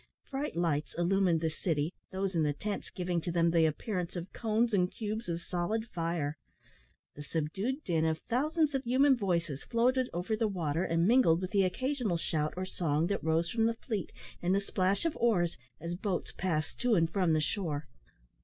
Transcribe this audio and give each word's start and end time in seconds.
Bright 0.31 0.55
lights 0.55 0.95
illumined 0.97 1.41
the 1.41 1.51
city, 1.51 1.93
those 2.11 2.33
in 2.33 2.41
the 2.41 2.53
tents 2.53 2.89
giving 2.89 3.21
to 3.21 3.31
them 3.31 3.51
the 3.51 3.67
appearance 3.67 4.15
of 4.15 4.33
cones 4.33 4.73
and 4.73 4.91
cubes 4.91 5.29
of 5.29 5.41
solid 5.41 5.85
fire. 5.85 6.39
The 7.13 7.21
subdued 7.21 7.83
din 7.83 8.03
of 8.05 8.17
thousands 8.27 8.73
of 8.73 8.83
human 8.83 9.15
voices 9.15 9.61
floated 9.63 10.09
over 10.11 10.35
the 10.35 10.47
water, 10.47 10.83
and 10.83 11.07
mingled 11.07 11.39
with 11.39 11.51
the 11.51 11.61
occasional 11.65 12.17
shout 12.17 12.55
or 12.57 12.65
song 12.65 13.05
that 13.13 13.23
rose 13.23 13.51
from 13.51 13.67
the 13.67 13.75
fleet 13.75 14.11
and 14.41 14.55
the 14.55 14.59
splash 14.59 15.05
of 15.05 15.15
oars, 15.17 15.59
as 15.79 15.93
boats 15.93 16.31
passed 16.31 16.79
to 16.79 16.95
and 16.95 17.13
from 17.13 17.33
the 17.33 17.39
shore. 17.39 17.87